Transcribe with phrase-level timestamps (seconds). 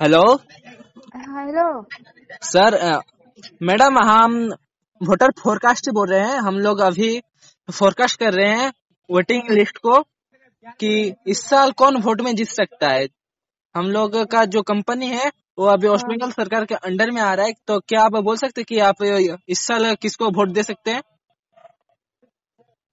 [0.00, 0.20] Hello
[1.26, 1.66] hello
[2.44, 2.74] sir
[3.62, 4.34] madam हम
[5.00, 7.08] voter forecast बोल रहे हैं। हम लोग अभी
[7.68, 8.72] फोरकास्ट कर रहे हैं
[9.10, 10.00] वोटिंग लिस्ट को
[10.80, 10.90] कि
[11.26, 13.08] इस साल कौन वोट में जीत सकता है।
[13.74, 17.32] हम लोग का जो कंपनी है वो अभी वेस्ट बंगाल सरकार के अंडर में आ
[17.34, 19.02] रहा है। तो क्या आप बोल सकते हैं कि आप
[19.48, 21.02] इस साल किसको वोट दे सकते हैं?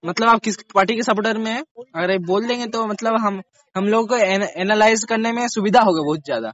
[0.04, 1.64] मतलब आप किस पार्टी के सपोर्टर में हैं?
[1.96, 3.42] अगर बोल देंगे तो मतलब हम
[3.76, 6.52] हम लोग को एन, एनालाइज करने में सुविधा होगा बहुत ज़्यादा।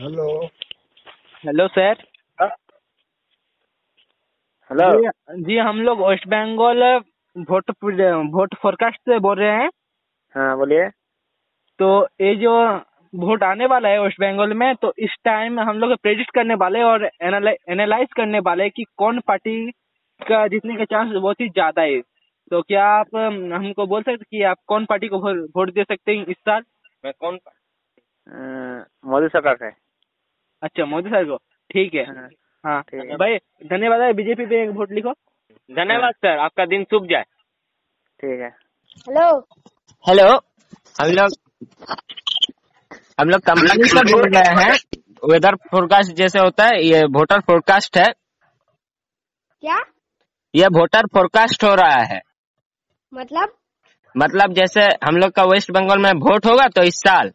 [0.00, 0.48] हेलो।
[1.44, 2.02] Hello sir.
[4.70, 5.08] हेलो। जी,
[5.44, 6.82] जी हम लोग West Bengal
[7.50, 7.70] vote
[8.34, 9.68] vote forecast से बोल रहे हैं।
[10.34, 10.88] हाँ बोलिए।
[11.78, 11.88] तो
[12.20, 12.52] ये जो
[13.12, 16.82] वोट आने वाला है वेस्ट बंगाल में तो इस टाइम हम लोग प्रेडिक्ट करने वाले
[16.82, 19.70] और एनालाइज करने वाले कि कौन पार्टी
[20.20, 22.00] का जीतने का चांस बहुत ही ज़्यादा है।
[22.50, 23.16] तो क्या आप
[23.54, 25.18] हमको बोल सकते कि आप कौन पार्टी को
[25.56, 26.62] वोट दे सकते हैं इस साल?
[27.04, 27.38] मैं कौन
[29.10, 29.72] मोदी सरकार का है
[30.62, 31.36] अच्छा मोदी सर को।
[31.72, 32.28] ठीक है। हाँ,
[32.64, 33.36] हाँ। ठीक है। भाई
[33.70, 35.12] धन्यवाद है बीजेपी पे एक वोट लिखो।
[35.70, 37.22] धन्यवाद सर। आपका दिन शुभ जाए।
[38.20, 38.48] ठीक है।
[39.08, 39.28] हेलो।
[40.04, 40.26] हेलो।
[41.00, 41.36] हम लोग
[43.20, 44.72] हम लोग कंपनी से बोल रहे हैं
[45.32, 48.12] वेदर फोरकास्ट जैसे होता है ये वोटर फोरकास्ट है।
[49.62, 49.78] क्या?
[50.54, 52.20] ये वोटर फोरकास्ट हो रहा है।
[53.11, 53.53] मतलब
[54.15, 57.31] मतलब जैसे हम लोग का वेस्ट बंगाल में वोट होगा तो इस साल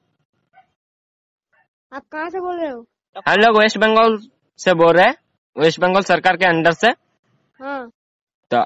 [1.93, 2.85] आप कहाँ से बोल रहे हो
[3.27, 4.19] हम लोग वेस्ट बंगाल
[4.59, 5.17] से बोल रहे हैं
[5.57, 6.89] वेस्ट बंगाल सरकार के अंडर से
[7.61, 7.81] हाँ
[8.51, 8.59] तो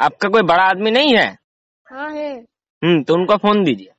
[0.00, 1.26] आपका कोई बड़ा आदमी नहीं है
[1.86, 2.30] हाँ है
[2.82, 3.92] हम्म तो उनको फोन दीजिए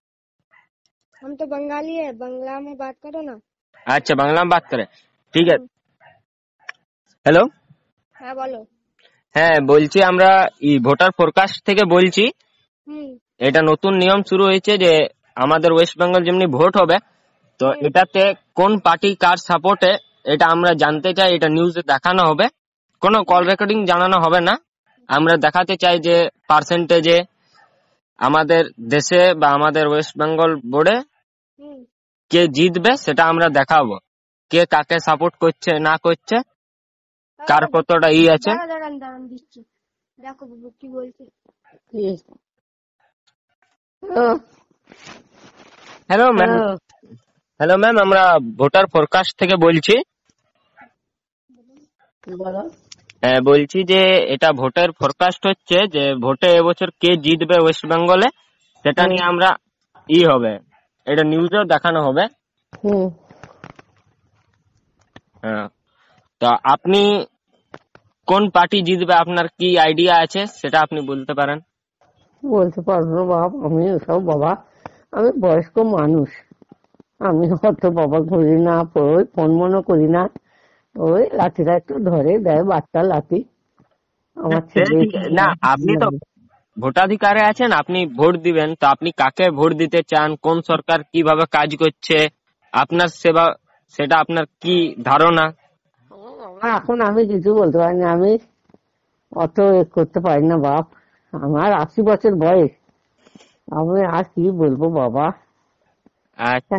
[1.21, 3.39] हम तो बंगाली है बंगला में बात करो ना
[3.87, 4.85] अच्छा बांग्ला में बात करें
[5.33, 5.57] ठीक है
[7.25, 7.41] হ্যালো
[8.15, 8.57] হ্যাঁ বলো
[9.35, 10.29] হ্যাঁ বলছি আমরা
[10.63, 12.46] ই ভোটার ফোরকাস্ট থেকে বলছি হুম
[13.38, 14.92] এটা নতুন নিয়ম শুরু হয়েছে যে
[15.36, 16.96] আমাদের ওয়েস্ট বেঙ্গল যেমনি ভোট হবে
[17.60, 18.22] তো এটাতে
[18.54, 19.92] কোন পার্টি কার সাপোর্টে
[20.24, 22.46] এটা আমরা জানতে চাই এটা নিউজে দেখানো হবে।
[23.02, 24.54] কোনো কল রেকর্ডিং জানানো হবে না।
[25.08, 26.16] আমরা দেখাতে চাই যে
[26.48, 27.18] পার্সেন্টেজে
[28.18, 30.96] আমাদের দেশে বা আমাদের ওয়েস্ট বেঙ্গল বোর্ডে
[32.30, 33.94] কে জিতবে সেটা আমরা দেখাবো।
[34.50, 36.36] কে কাকে সাপোর্ট করছে না করছে
[37.40, 38.50] কার কতটা ই আছে।
[40.18, 40.44] দেখো
[40.80, 41.24] কি বলছে।
[46.08, 46.50] হ্যালো ম্যাম
[47.60, 48.22] হ্যালো ম্যাম আমরা
[48.60, 49.94] ভোটার ফোরকাস্ট থেকে বলছি।
[53.22, 54.00] হ্যাঁ বলছি যে
[54.34, 58.28] এটা ভোটের ফোরকাস্ট হচ্ছে যে ভোটে এবছর কে জিতবে ওয়েস্ট বেঙ্গলে
[58.84, 59.48] সেটা নিয়ে আমরা
[60.08, 60.52] ই হবে।
[61.06, 62.24] এটা নিউজেও দেখানো হবে।
[65.42, 65.66] হ্যাঁ
[66.40, 67.00] তা আপনি
[68.28, 71.58] কোন পার্টি জিতবে আপনার কি আইডিয়া আছে সেটা আপনি বলতে পারেন।
[72.42, 74.52] বলতে পারব বাপ আমি ওসব বাবা
[75.12, 76.28] আমি বয়স্ক মানুষ।
[77.20, 80.22] আমি অত বাবা ঘুরি না ওই ফোন মনে করি না।
[80.96, 83.40] ওই লাঠিটা একটু ধরে দেয় বাচ্চা লাঠি।
[84.36, 84.98] আমার ছেলে
[85.30, 86.08] না আপনি তো
[86.76, 90.28] ভোটাধিকারে আছেন আপনি ভোট দিবেন। তো আপনি কাকে ভোট দিতে চান?
[90.42, 92.18] কোন সরকার কীভাবে কাজ করছে?
[92.72, 93.44] আপনার সেবা
[93.94, 95.46] সেটা আপনার কি ধারণা?
[96.76, 98.32] এখন আমি কিছু বলতে পারি না আমি
[99.32, 99.56] অত
[99.94, 100.84] করতে পারি না বাপ।
[101.32, 102.72] আমার আশি বছর বয়স।
[103.72, 105.26] আমি আর কি বলব বাবা?
[106.38, 106.76] আচ্ছা।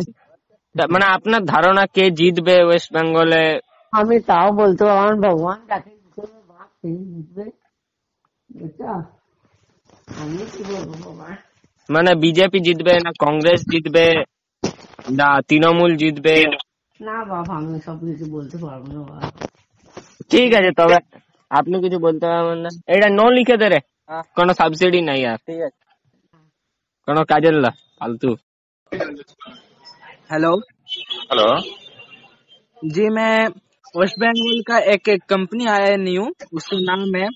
[0.92, 3.42] মানে আপনার ধারণা কে জিতবে ওয়েস্ট বেঙ্গলে?
[3.92, 5.58] আমি তাও বলতে আমার ভগবান
[6.80, 7.44] সেই জিতবে।
[10.20, 11.28] আমি কি বলব বাবা?
[11.88, 14.06] মানে বিজেপি জিতবে না কংগ্রেস জিতবে
[15.10, 16.36] না তৃণমূল জিতবে?
[17.00, 19.20] না বাবা আমি সব কিছু বলতে পারব না
[20.30, 20.98] ঠিক আছে তবে
[21.50, 23.80] আপনি কিছু বলতে পারবেন না। এটা নো লিখে দে রে।
[24.10, 25.70] हाँ। कोण सब्सिडी नहीं यार। ठीक
[27.30, 28.34] आहे फालतू।
[30.32, 30.60] हेलो।
[31.32, 31.60] हेलो।
[32.88, 33.48] जी मैं
[33.96, 37.26] वेस्ट बंगाल का एक एक कंपनी आया है न्यू उसका नाम है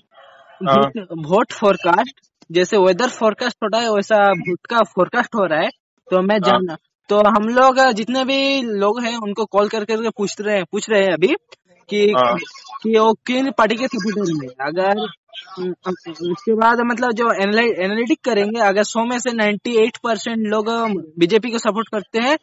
[0.69, 2.19] हाँ। वोट फोरकास्ट
[2.51, 5.69] जैसे वेदर फोरकास्ट हो रहा है वैसा वोट का फोरकास्ट हो रहा है
[6.11, 6.77] तो मैं हाँ। जानना।
[7.09, 10.89] तो हम लोग जितने भी लोग हैं उनको कॉल कर करके पूछ रहे हैं पूछ
[10.89, 11.27] रहे हैं अभी
[11.89, 12.13] कि
[12.83, 15.07] कि वो किन पार्टी के सपोर्टर में अगर
[16.31, 20.69] उसके बाद मतलब जो एनालिटिक करेंगे अगर सौ में से 98 परसेंट लोग
[21.19, 22.37] बीजेपी को सपोर्ट करते हैं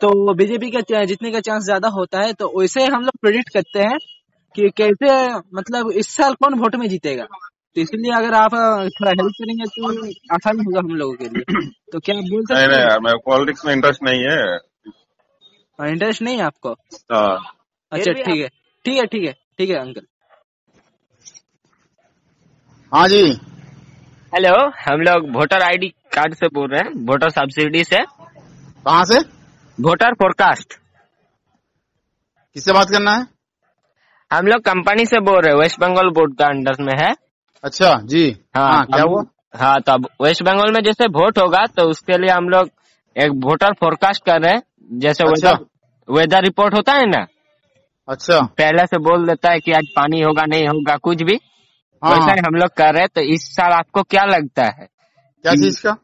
[0.00, 3.78] तो बीजेपी का जीतने का चांस ज़्यादा होता है तो वैसे हम लोग प्रेडिक्ट करते
[3.78, 3.98] हैं
[4.54, 5.12] कि कैसे
[5.54, 7.24] मतलब इस साल कौन वोट में जीतेगा।
[7.76, 8.52] तो इसलिए अगर आप
[8.90, 12.66] थोड़ा हेल्प करेंगे तो आसान होगा हम लोगों के लिए। तो क्या आप बोल सकते
[12.66, 14.58] नहीं हैं पॉलिटिक्स में इंटरेस्ट नहीं है।
[15.78, 16.72] इंटरेस्ट नहीं है आपको?
[17.12, 17.36] हाँ।
[17.92, 18.48] अच्छा ठीक है।
[18.84, 20.06] ठीक है ठीक है ठीक है अंकल
[22.94, 23.22] हाँ जी।
[24.34, 27.96] हेलो हम लोग वोटर आईडी कार्ड से बोल रहे हैं। वोटर सब्सिडी से।
[28.86, 29.18] कहाँ से?
[29.80, 30.74] वोटर फोरकास्ट
[32.54, 33.26] किससे बात करना है?
[34.32, 37.14] हम लोग कंपनी से बोल रहे हैं। वेस्ट बंगाल बोर्ड का अंडर में है।
[37.64, 39.22] अच्छा जी। हाँ क्या हम- हुआ?
[39.56, 42.70] हाँ तो अब वेस्ट बंगाल में जैसे वोट होगा तो उसके लिए हम लोग
[43.16, 44.62] एक वोटर फोरकास्ट कर रहे हैं।
[44.98, 47.26] जैसे अच्छा। वेदर वेदर रिपोर्ट होता है ना?
[48.08, 51.40] अच्छा। पहले से बोल देता है कि आज पानी होगा नहीं होगा कुछ भी।
[52.04, 54.88] हाँ वैसा ही। हम लोग कर रहे हैं तो इस साल आपको क्या लगता है?
[55.42, 55.96] क्या चीज़ का?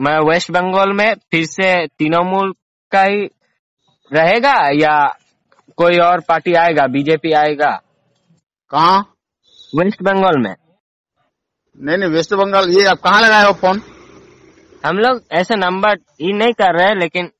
[0.00, 2.52] मैं वेस्ट बंगाल में फिर से तृणमूल
[2.92, 3.24] का ही
[4.12, 5.06] रहेगा या
[5.76, 7.70] कोई और पार्टी आएगा बीजेपी आएगा?
[8.70, 9.00] कहाँ?
[9.78, 10.54] वेस्ट बंगाल में।
[11.80, 13.82] नहीं नहीं वेस्ट बंगाल ये आप कहाँ लगाए हो फ़ोन?
[14.86, 17.30] हम लोग ऐसे नंबर ही नहीं कर रहे हैं लेकिन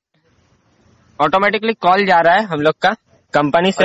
[1.21, 2.91] ऑटोमेटिकली कॉल जा रहा है हम लोग का
[3.35, 3.85] कंपनी से।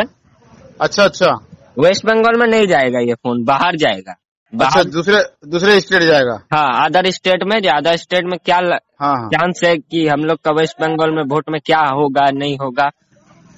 [0.81, 1.39] अच्छा अच्छा।
[1.79, 4.15] वेस्ट बंगाल में नहीं जाएगा ये फ़ोन बाहर जाएगा।
[4.53, 6.33] अच्छा दूसरे दूसरे स्टेट जाएगा?
[6.53, 8.57] हाँ अदर स्टेट में अदर स्टेट में क्या
[9.01, 12.29] हाँ हाँ। चांस है कि हम लोग का वेस्ट बंगाल में वोट में क्या होगा
[12.31, 12.89] नहीं होगा?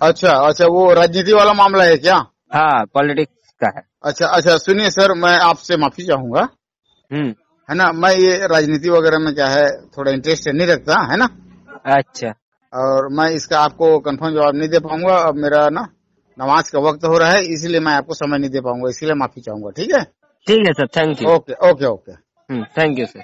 [0.01, 2.15] अच्छा अच्छा वो राजनीति वाला मामला है क्या?
[2.53, 6.47] हाँ पॉलिटिक्स का है। अच्छा अच्छा सुनिए सर मैं आपसे माफ़ी चाहूँगा।
[7.11, 7.33] हम्म।
[7.69, 9.65] है ना मैं ये राजनीति वगैरह में क्या है
[9.97, 11.29] थोड़ा इंटरेस्ट नहीं रखता है ना?
[11.97, 12.29] अच्छा।
[12.73, 15.87] और मैं इसका आपको कंफर्म जवाब नहीं दे पाऊँगा अब मेरा ना
[16.39, 19.41] नमाज़ का वक्त हो रहा है इसीलिए मैं आपको समय नहीं दे पाऊँगा इसलिए माफ़ी
[19.41, 20.03] चाहूँगा ठीक है?
[20.47, 22.15] ठीक है sir thank you okay okay okay.
[22.77, 23.23] Thank you sir